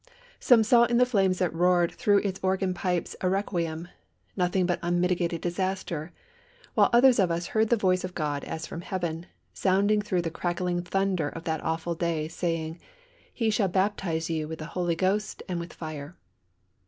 Some 0.39 0.63
saw 0.63 0.85
in 0.85 0.97
the 0.97 1.05
flames 1.05 1.37
that 1.37 1.53
roared 1.53 1.91
through 1.91 2.21
its 2.25 2.39
organ 2.41 2.73
pipes 2.73 3.15
a 3.21 3.29
requiem, 3.29 3.87
nothing 4.35 4.65
but 4.65 4.79
unmitigated 4.81 5.41
disaster, 5.41 6.11
while 6.73 6.89
others 6.91 7.19
of 7.19 7.29
us 7.29 7.45
heard 7.53 7.69
the 7.69 7.75
voice 7.77 8.03
of 8.03 8.15
God, 8.15 8.43
as 8.45 8.65
from 8.65 8.81
Heaven, 8.81 9.27
sounding 9.53 10.01
through 10.01 10.23
the 10.23 10.31
crackling 10.31 10.81
thunder 10.81 11.29
of 11.29 11.43
that 11.43 11.63
awful 11.63 11.93
day, 11.93 12.27
saying, 12.27 12.79
"He 13.31 13.51
shall 13.51 13.67
baptise 13.67 14.27
you 14.27 14.47
with 14.47 14.57
the 14.57 14.65
Holy 14.73 14.95
Ghost 14.95 15.43
and 15.47 15.59
with 15.59 15.71
Fire!" 15.71 16.15